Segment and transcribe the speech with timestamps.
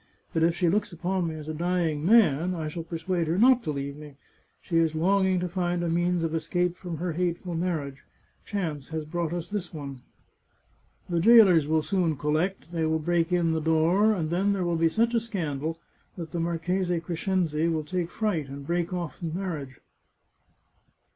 [0.33, 3.61] But if she looks upon me as a dying man I shall persuade her not
[3.61, 4.15] to leave me.
[4.59, 7.99] She is longing to find a means of escape from her hateful marriage;
[8.43, 10.01] chance has brought us this one.
[11.07, 14.75] The jailers will soon collect; they will break in the door, and then there will
[14.75, 15.77] be such a scandal
[16.17, 19.81] that the Marchese Crescenzi will take fright, and break off his marriage."